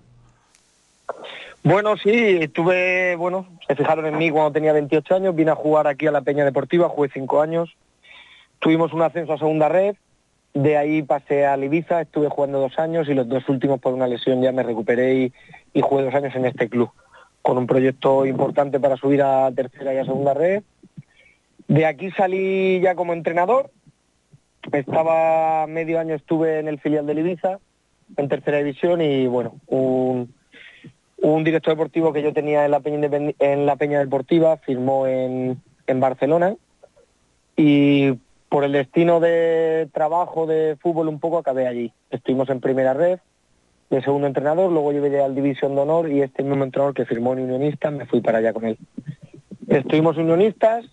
[1.63, 5.87] Bueno, sí, estuve, bueno, se fijaron en mí cuando tenía 28 años, vine a jugar
[5.87, 7.77] aquí a la Peña Deportiva, jugué 5 años,
[8.61, 9.97] Tuvimos un ascenso a segunda red,
[10.55, 14.07] de ahí pasé a Ibiza, estuve jugando dos años y los dos últimos por una
[14.07, 15.33] lesión ya me recuperé
[15.75, 16.91] y, jugué dos años en este club,
[17.43, 20.63] con un proyecto importante para subir a tercera y a segunda red.
[21.69, 23.71] De aquí salí ya como entrenador,
[24.73, 27.59] estaba medio año estuve en el filial de Ibiza,
[28.17, 30.35] en tercera división y bueno, un,
[31.45, 33.09] director deportivo que yo tenía en la Peña,
[33.39, 36.57] en la Peña Deportiva firmó en, en Barcelona
[37.57, 38.19] y
[38.51, 41.93] por el destino de trabajo de fútbol un poco acabé allí.
[42.11, 43.21] Estuvimos en primera red,
[43.89, 47.33] de segundo entrenador, luego llevé al División de Honor y este mismo entrenador que firmó
[47.33, 48.77] en Unionista me fui para allá con él.
[49.69, 50.85] Estuvimos unionistas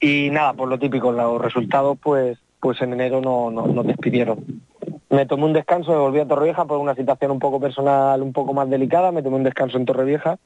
[0.00, 4.62] y nada, por lo típico, los resultados pues pues en enero no, no, no despidieron.
[5.10, 8.32] Me tomé un descanso, me volví a Torrevieja por una situación un poco personal, un
[8.32, 10.38] poco más delicada, me tomé un descanso en Torrevieja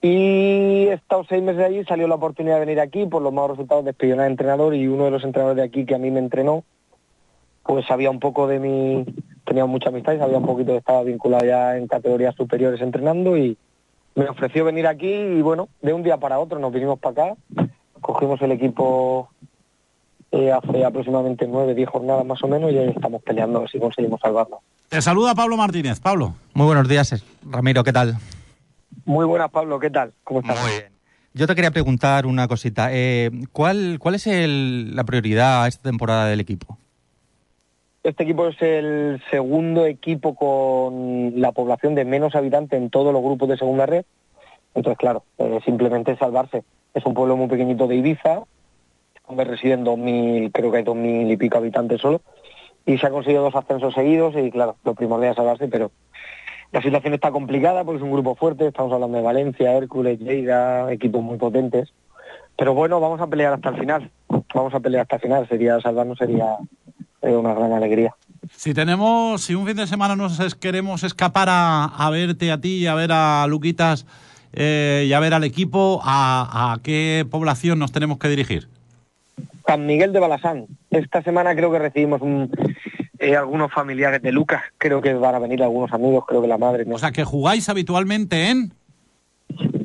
[0.00, 3.52] y he estado seis meses allí, salió la oportunidad de venir aquí, por los malos
[3.52, 6.20] resultados de de entrenador y uno de los entrenadores de aquí que a mí me
[6.20, 6.64] entrenó,
[7.64, 9.04] pues sabía un poco de mi,
[9.44, 13.36] tenía mucha amistad y sabía un poquito que estaba vinculado ya en categorías superiores entrenando
[13.36, 13.56] y
[14.14, 17.68] me ofreció venir aquí y bueno, de un día para otro nos vinimos para acá,
[18.00, 19.28] cogimos el equipo
[20.30, 24.20] eh, hace aproximadamente nueve, diez jornadas más o menos y ahí estamos peleando si conseguimos
[24.20, 24.60] salvarlo.
[24.88, 26.00] Te saluda Pablo Martínez.
[26.00, 26.34] Pablo.
[26.54, 28.16] Muy buenos días, Ramiro, ¿qué tal?
[29.08, 30.12] Muy buenas, Pablo, ¿qué tal?
[30.22, 30.60] ¿Cómo estás?
[30.60, 30.92] Muy bien.
[31.32, 32.90] Yo te quería preguntar una cosita.
[32.92, 36.76] Eh, ¿cuál, ¿Cuál es la prioridad esta temporada del equipo?
[38.02, 43.22] Este equipo es el segundo equipo con la población de menos habitantes en todos los
[43.22, 44.04] grupos de segunda red.
[44.74, 46.62] Entonces, claro, eh, simplemente salvarse.
[46.92, 48.42] Es un pueblo muy pequeñito de Ibiza,
[49.26, 52.20] donde residen 2.000, creo que hay 2.000 y pico habitantes solo,
[52.84, 55.92] y se han conseguido dos ascensos seguidos y, claro, lo primordial es salvarse, pero
[56.72, 60.92] la situación está complicada porque es un grupo fuerte, estamos hablando de Valencia, Hércules, Lleida,
[60.92, 61.92] equipos muy potentes.
[62.56, 64.10] Pero bueno, vamos a pelear hasta el final.
[64.54, 65.48] Vamos a pelear hasta el final.
[65.48, 66.56] Sería salvarnos, sería
[67.22, 68.14] eh, una gran alegría.
[68.50, 72.86] Si tenemos, si un fin de semana nos queremos escapar a, verte a ti y
[72.86, 74.06] a ver a Luquitas
[74.52, 78.68] eh, y a ver al equipo, ¿a, ¿a qué población nos tenemos que dirigir?
[79.66, 80.66] San Miguel de Balasán.
[80.90, 82.50] Esta semana creo que recibimos un,
[83.18, 86.58] eh, algunos familiares de Lucas, creo que van a venir algunos amigos, creo que la
[86.58, 86.84] madre.
[86.90, 88.72] O sea, que jugáis habitualmente en...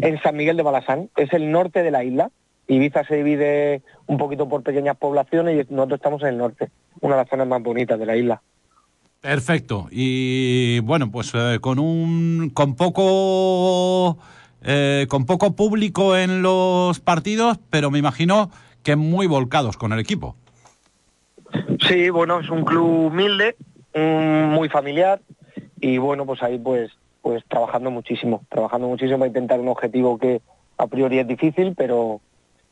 [0.02, 2.30] En San Miguel de Balasán, es el norte de la isla.
[2.68, 6.70] Ibiza se divide un poquito por pequeñas poblaciones y nosotros estamos en el norte,
[7.02, 8.42] una de las zonas más bonitas de la isla.
[9.22, 9.88] Perfecto.
[9.90, 14.18] Y bueno, pues eh, con un con poco
[14.62, 18.50] eh, con poco público en los partidos, pero me imagino
[18.84, 20.36] que muy volcados con el equipo.
[21.88, 23.56] Sí, bueno, es un club humilde,
[23.96, 25.22] muy familiar
[25.80, 30.42] y bueno, pues ahí pues pues trabajando muchísimo, trabajando muchísimo para intentar un objetivo que
[30.78, 32.20] a priori es difícil, pero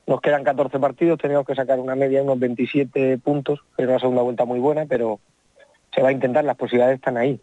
[0.05, 3.99] nos quedan 14 partidos, tenemos que sacar una media de unos 27 puntos, es una
[3.99, 5.21] segunda vuelta muy buena, pero
[5.95, 7.39] se va a intentar, las posibilidades están ahí.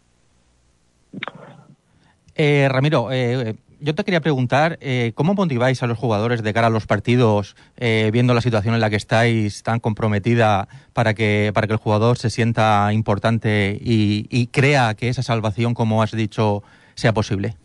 [2.35, 6.67] Eh, Ramiro, eh, yo te quería preguntar, eh, ¿cómo motiváis a los jugadores de cara
[6.67, 11.51] a los partidos, eh, viendo la situación en la que estáis tan comprometida, para que,
[11.53, 16.63] para que el jugador se sienta importante y, crea que esa salvación, como has dicho,
[16.95, 17.55] sea posible?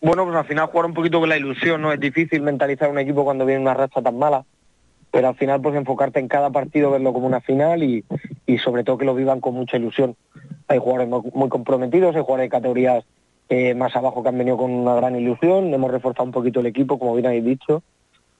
[0.00, 1.92] Bueno, pues al final jugar un poquito con la ilusión, ¿no?
[1.92, 4.44] Es difícil mentalizar un equipo cuando viene una racha tan mala,
[5.10, 8.04] pero al final pues enfocarte en cada partido, verlo como una final y,
[8.46, 10.16] y sobre todo que lo vivan con mucha ilusión.
[10.66, 13.04] Hay jugadores muy comprometidos, hay jugadores de categorías
[13.48, 16.66] eh, más abajo que han venido con una gran ilusión, hemos reforzado un poquito el
[16.66, 17.82] equipo, como bien habéis dicho.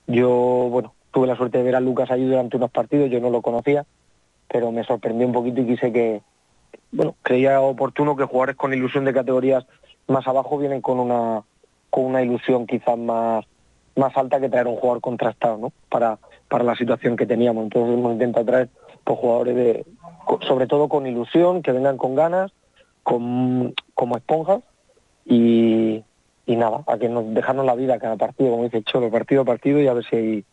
[0.06, 0.28] Yo,
[0.70, 3.40] bueno, tuve la suerte de ver a Lucas allí durante unos partidos, yo no lo
[3.40, 3.86] conocía,
[4.48, 6.20] pero me sorprendió un poquito y quise que,
[6.92, 9.66] bueno, creía oportuno que jugadores con ilusión de categorías
[10.06, 11.42] más abajo vienen con una
[11.90, 13.46] con una ilusión quizás más
[13.96, 15.72] más alta que traer un jugador contrastado, ¿no?
[15.88, 16.18] Para
[16.48, 17.64] para la situación que teníamos.
[17.64, 18.68] Entonces hemos intentado traer
[19.04, 19.86] pues, jugadores de
[20.46, 22.52] sobre todo con ilusión, que vengan con ganas,
[23.02, 24.62] con, como esponjas
[25.28, 26.04] y,
[26.46, 29.80] nada, a que nos dejarnos la vida cada partido, como dice Cholo, partido a partido
[29.80, 30.44] y a ver si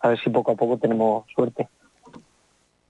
[0.00, 1.66] a ver si poco a poco tenemos suerte.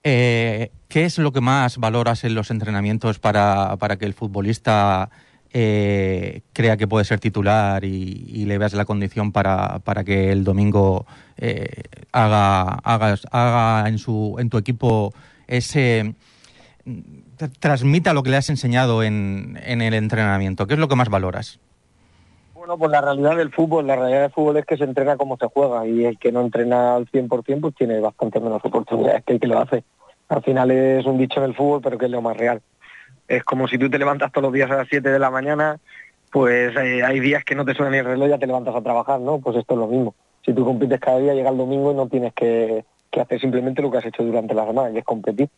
[0.03, 5.09] Eh, ¿Qué es lo que más valoras en los entrenamientos para, para que el futbolista
[5.53, 10.33] eh, crea que puede ser titular y, y, le veas la condición para, para que
[10.33, 11.07] el domingo
[11.39, 15.15] eh, haga, haga, haga en, su, en tu equipo
[15.47, 16.15] ese
[17.49, 20.67] transmita lo que le has enseñado en, en, el entrenamiento?
[20.67, 21.61] ¿Qué es lo que más valoras?
[22.55, 25.37] Bueno, pues la realidad del fútbol, la realidad del fútbol es que se entrena como
[25.37, 29.35] se juega y el que no entrena al 100% pues tiene bastante menos oportunidades que
[29.35, 29.85] el que lo hace.
[30.29, 32.63] Al final es un dicho en el fútbol, pero que es lo más real.
[33.29, 35.79] Es como si tú te levantas todos los días a las 7 de la mañana,
[36.31, 38.75] pues eh, hay días que no te suena ni el reloj y ya te levantas
[38.75, 39.39] a trabajar, ¿no?
[39.39, 40.15] Pues esto es lo mismo.
[40.45, 43.81] Si tú compites cada día, llega el domingo y no tienes que, que hacer simplemente
[43.81, 45.49] lo que has hecho durante la semana, que es competir.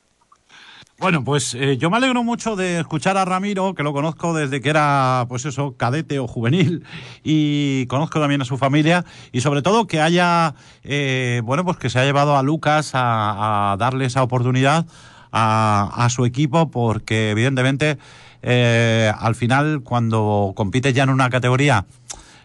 [0.98, 4.62] Bueno, pues eh, yo me alegro mucho de escuchar a Ramiro, que lo conozco desde
[4.62, 6.84] que era, pues eso, cadete o juvenil,
[7.22, 10.54] y conozco también a su familia, y sobre todo que haya,
[10.84, 14.86] eh, bueno, pues que se ha llevado a Lucas a, a darle esa oportunidad
[15.32, 17.98] a, a, su equipo, porque evidentemente
[18.42, 21.84] eh, al final cuando compites ya en una categoría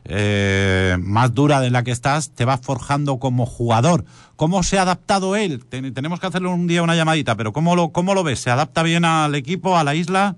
[0.05, 4.05] eh, más dura de la que estás, te vas forjando como jugador.
[4.35, 5.65] ¿Cómo se ha adaptado él?
[5.65, 8.39] Ten, tenemos que hacerle un día una llamadita, pero ¿cómo lo, ¿cómo lo ves?
[8.39, 10.35] ¿Se adapta bien al equipo, a la isla?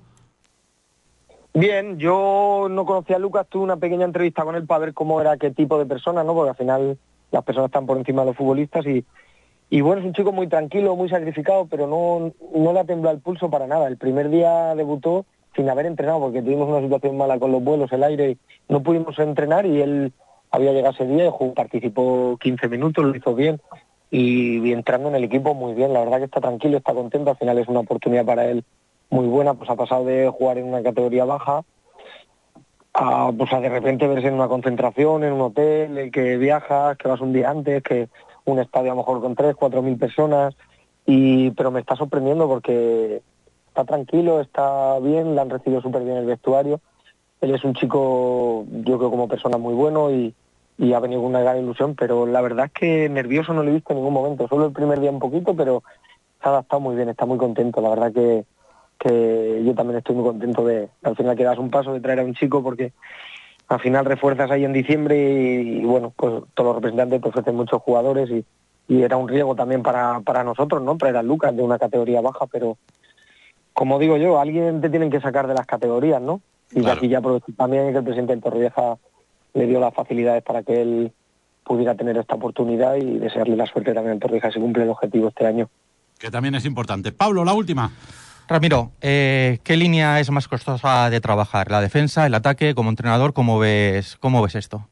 [1.54, 5.22] Bien, yo no conocía a Lucas, tuve una pequeña entrevista con él para ver cómo
[5.22, 6.34] era, qué tipo de persona, ¿no?
[6.34, 6.98] Porque al final
[7.32, 9.06] las personas están por encima de los futbolistas y,
[9.70, 13.20] y bueno, es un chico muy tranquilo, muy sacrificado, pero no, no le ha el
[13.20, 13.88] pulso para nada.
[13.88, 17.92] El primer día debutó sin haber entrenado porque tuvimos una situación mala con los vuelos,
[17.92, 18.38] el aire,
[18.70, 20.14] no pudimos entrenar y él
[20.52, 23.60] había llegado ese día, y participó 15 minutos, lo hizo bien
[24.16, 27.38] y, entrando en el equipo muy bien, la verdad que está tranquilo, está contento, al
[27.38, 28.64] final es una oportunidad para él
[29.10, 31.64] muy buena, pues ha pasado de jugar en una categoría baja
[32.94, 36.96] a, pues a de repente verse en una concentración, en un hotel, el que viajas,
[36.98, 38.08] que vas un día antes, que
[38.46, 40.56] un estadio a lo mejor con tres, cuatro mil personas,
[41.08, 43.24] y pero me está sorprendiendo porque
[43.74, 46.80] está tranquilo, está bien, le han recibido súper bien el vestuario.
[47.42, 50.36] Él es un chico, yo creo como persona muy bueno y,
[50.78, 53.72] y ha venido con una gran ilusión, pero la verdad es que nervioso no lo
[53.72, 55.82] he visto en ningún momento, solo el primer día un poquito, pero
[56.40, 58.46] se ha adaptado muy bien, está muy contento, la verdad que,
[59.00, 62.20] que yo también estoy muy contento de al final que das un paso de traer
[62.20, 62.94] a un chico porque
[63.70, 67.82] al final refuerzas ahí en diciembre y, bueno, pues todos los representantes te ofrecen muchos
[67.82, 68.46] jugadores y,
[68.88, 70.96] y era un riesgo también para, para nosotros, ¿no?
[70.96, 72.78] Traer a Lucas de una categoría baja, pero
[73.74, 76.42] como digo yo, alguien te tienen que sacar de las categorías, ¿no?
[76.72, 76.88] Y claro.
[76.88, 77.22] de aquí ya
[77.58, 78.98] también que el presidente de Torrevieja
[79.54, 81.12] le dio las facilidades para que él
[81.64, 85.30] pudiera tener esta oportunidad y desearle la suerte también a Torrevieja si cumple el objetivo
[85.30, 85.70] este año.
[86.20, 87.12] Que también es importante.
[87.12, 87.92] Pablo, la última.
[88.48, 91.72] Ramiro, eh, ¿qué línea es más costosa de trabajar?
[91.72, 92.76] ¿La defensa, el ataque?
[92.76, 94.88] Como entrenador, ¿cómo ves, cómo ves esto?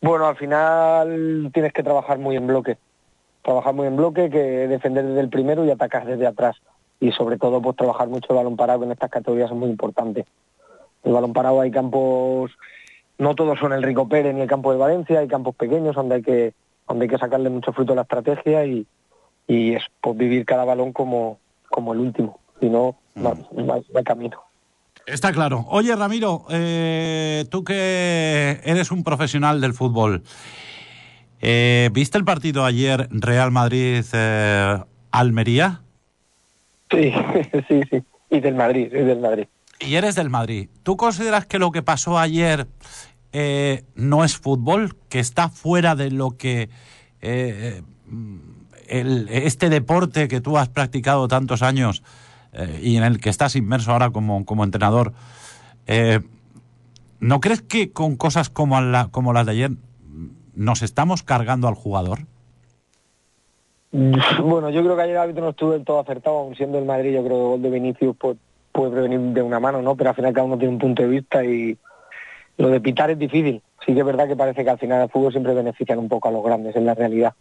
[0.00, 2.78] Bueno, al final tienes que trabajar muy en bloque.
[3.42, 6.56] Trabajar muy en bloque, que defender desde el primero y atacar desde atrás
[7.00, 10.26] y sobre todo pues trabajar mucho el balón parado en estas categorías es muy importante.
[11.04, 12.50] El balón parado hay campos,
[13.18, 16.16] no todos son el Rico Pérez ni el campo de Valencia, hay campos pequeños donde
[16.16, 16.54] hay que
[16.88, 18.86] donde hay que sacarle mucho fruto a la estrategia y,
[19.46, 23.22] y es pues, vivir cada balón como, como el último, si no, mm.
[23.22, 24.42] no, no, hay, no hay camino.
[25.06, 25.66] Está claro.
[25.68, 30.22] Oye, Ramiro, eh, tú que eres un profesional del fútbol,
[31.40, 35.80] eh, ¿viste el partido ayer Real Madrid-Almería?
[35.82, 35.87] Eh,
[36.90, 37.12] Sí,
[37.68, 38.02] sí, sí.
[38.30, 39.46] Y del Madrid, y del Madrid.
[39.80, 40.68] Y eres del Madrid.
[40.82, 42.66] ¿Tú consideras que lo que pasó ayer
[43.32, 44.96] eh, no es fútbol?
[45.08, 46.68] ¿Que está fuera de lo que
[47.20, 47.82] eh,
[48.88, 52.02] el- este deporte que tú has practicado tantos años
[52.52, 55.12] eh, y en el que estás inmerso ahora como, como entrenador?
[55.86, 56.20] eh,
[57.20, 59.70] ¿No crees que con cosas como las de ayer
[60.54, 62.26] nos estamos cargando al jugador?
[64.42, 66.84] Bueno, yo creo que ayer el árbitro no estuvo del todo acertado, aun siendo el
[66.84, 68.36] Madrid, yo creo que el gol de Vinicius pues,
[68.72, 69.96] puede prevenir de una mano, ¿no?
[69.96, 71.76] Pero al final cada uno tiene un punto de vista y
[72.58, 73.62] lo de pitar es difícil.
[73.86, 76.28] Sí que es verdad que parece que al final el fútbol siempre benefician un poco
[76.28, 77.32] a los grandes, en la realidad.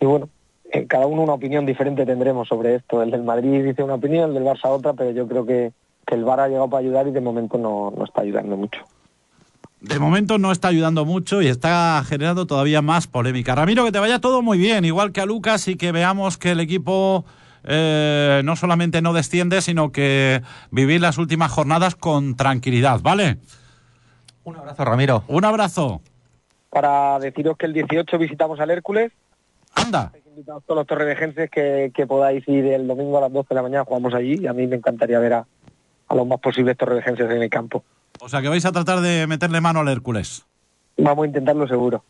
[0.00, 0.28] Y bueno,
[0.70, 3.02] eh, cada uno una opinión diferente tendremos sobre esto.
[3.02, 5.72] El del Madrid dice una opinión, el del Barça otra, pero yo creo que,
[6.06, 8.84] el VAR ha llegado para ayudar y de momento no está ayudando mucho.
[9.84, 13.54] De momento no está ayudando mucho y está generando todavía más polémica.
[13.54, 16.52] Ramiro, que te vaya todo muy bien, igual que a Lucas, y que veamos que
[16.52, 17.26] el equipo
[17.64, 23.36] eh, no solamente no desciende, sino que vivir las últimas jornadas con tranquilidad, ¿vale?
[24.44, 25.24] Un abrazo, Ramiro.
[25.28, 26.00] Un abrazo.
[26.70, 29.12] Para deciros que el 18 visitamos al Hércules,
[29.74, 30.12] Anda.
[30.30, 33.62] invitados todos los torrevejenses que, que podáis ir el domingo a las 12 de la
[33.62, 35.46] mañana, jugamos allí y a mí me encantaría ver a,
[36.08, 37.84] a los más posibles torrevejenses en el campo.
[38.20, 40.44] O sea que vais a tratar de meterle mano al Hércules.
[40.96, 42.04] Vamos a intentarlo seguro.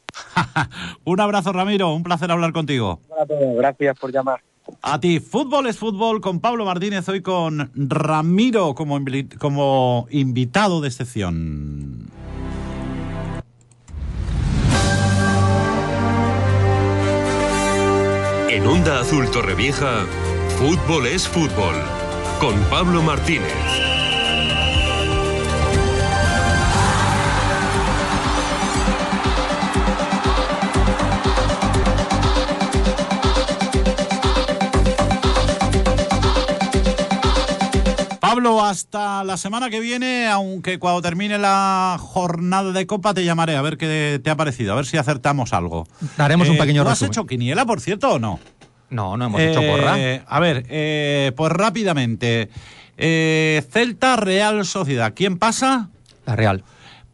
[1.04, 1.92] un abrazo, Ramiro.
[1.94, 3.00] Un placer hablar contigo.
[3.08, 4.40] Para todos, gracias por llamar.
[4.82, 10.80] A ti, fútbol es fútbol con Pablo Martínez, hoy con Ramiro como, invi- como invitado
[10.80, 12.10] de excepción.
[18.48, 20.04] En Onda Azul Torrevieja,
[20.58, 21.74] fútbol es fútbol.
[22.40, 23.93] Con Pablo Martínez.
[38.44, 43.56] Pablo, hasta la semana que viene, aunque cuando termine la jornada de Copa te llamaré
[43.56, 45.86] a ver qué te ha parecido, a ver si acertamos algo.
[46.18, 47.12] Daremos un Eh, pequeño ¿tú has resumen.
[47.12, 48.38] hecho quiniela, por cierto, o no?
[48.90, 49.94] No, no hemos hecho Eh, porra.
[50.36, 52.50] A ver, eh, pues rápidamente.
[52.98, 55.14] Eh, Celta Real Sociedad.
[55.16, 55.88] ¿Quién pasa?
[56.26, 56.64] La Real.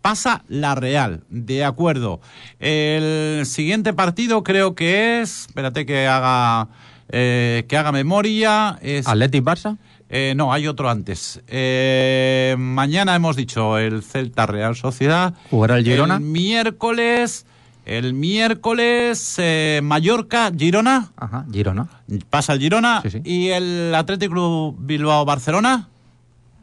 [0.02, 2.20] Pasa la Real, de acuerdo.
[2.58, 5.42] El siguiente partido creo que es.
[5.46, 6.66] Espérate que haga.
[7.12, 8.78] eh, que haga memoria.
[8.82, 9.78] Es, Athletic Barça.
[10.12, 11.40] Eh, no, hay otro antes.
[11.46, 15.34] Eh, mañana hemos dicho el Celta Real Sociedad.
[15.50, 16.16] Jugará el Girona.
[16.16, 17.46] El miércoles.
[17.86, 21.12] El miércoles eh, Mallorca, Girona.
[21.16, 21.86] Ajá, Girona.
[22.28, 23.02] Pasa el Girona.
[23.02, 23.22] Sí, sí.
[23.24, 25.88] Y el Atlético Club Bilbao Barcelona.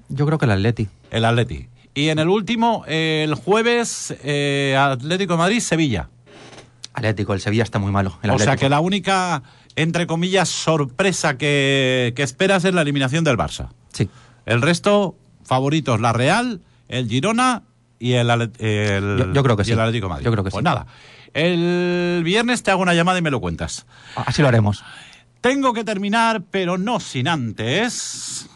[0.10, 0.90] Yo creo que el Atleti.
[1.10, 1.70] El Atleti.
[1.94, 6.10] Y en el último, el jueves, eh, Atlético de Madrid, Sevilla.
[6.98, 8.18] Atlético, el Sevilla está muy malo.
[8.24, 9.44] El o sea que la única,
[9.76, 13.70] entre comillas, sorpresa que, que esperas es la eliminación del Barça.
[13.94, 14.10] Sí.
[14.46, 17.64] El resto, favoritos, la Real, el Girona
[18.00, 19.72] y el, el- Yo- yo creo que y sí.
[19.74, 20.26] el Atlético de Madrid.
[20.26, 20.66] Yo creo que pues sí.
[20.66, 20.88] nada.
[21.34, 23.86] El viernes te hago una llamada y me lo cuentas.
[24.16, 24.84] Así lo haremos.
[25.42, 28.50] Tengo que terminar, pero no sin antes.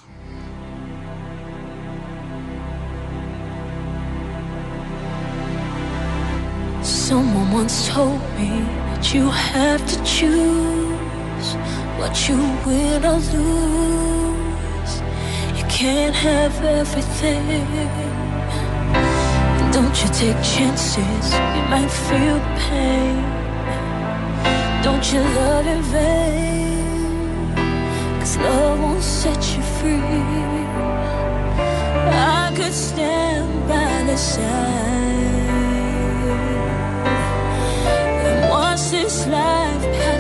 [6.83, 8.49] Someone once told me
[8.89, 11.53] that you have to choose
[11.99, 14.93] what you win or lose.
[15.57, 17.67] You can't have everything.
[19.71, 23.21] Don't you take chances, you might feel pain.
[24.81, 27.55] Don't you love in vain,
[28.19, 30.01] cause love won't set you free.
[32.09, 35.30] I could stand by the side
[38.71, 40.11] watch this life.